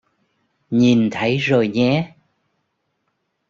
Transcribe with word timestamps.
Nhìn 0.71 1.09
thấy 1.11 1.37
rồi 1.37 1.67
nhé 1.67 2.13